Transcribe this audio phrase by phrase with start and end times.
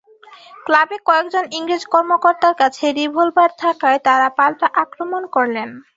[0.65, 5.69] ক্লাবে কয়েকজন ইংরেজ কর্মকর্তার কাছে রিভলবার থাকায় তাঁরা পাল্টা আক্রমণ করলেন।